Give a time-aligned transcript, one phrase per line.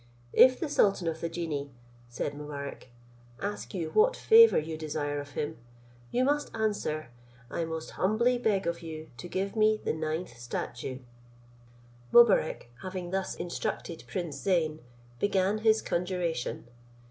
[0.33, 1.69] If the sultan of the genii,"
[2.19, 2.87] added Mobarec,
[3.39, 5.59] "ask you what favour you desire of him,
[6.09, 7.09] you must answer,
[7.51, 11.01] 'I most humbly beg of you to give me the ninth statue.'"
[12.11, 14.79] Mobarec, having thus instructed prince Zeyn,
[15.19, 16.65] began his conjuration.